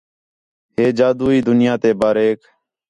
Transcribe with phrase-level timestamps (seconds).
[0.75, 2.39] ہِے جادوئی دُنیا تے باریک